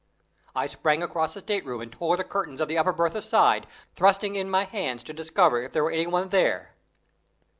[0.55, 3.67] I sprang across the state room, and tore the curtains of the upper berth aside,
[3.95, 6.71] thrusting in my hands to discover if there were any one there.